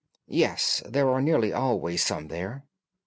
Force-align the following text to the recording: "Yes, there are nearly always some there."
"Yes, 0.25 0.81
there 0.87 1.07
are 1.11 1.21
nearly 1.21 1.53
always 1.53 2.03
some 2.03 2.29
there." 2.29 2.65